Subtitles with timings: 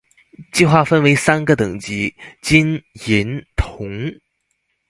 [0.51, 2.11] 計畫分為三個等級：
[2.41, 4.19] 金、銀、銅